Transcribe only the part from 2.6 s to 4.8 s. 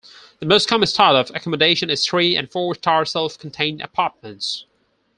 star self-contained apartments.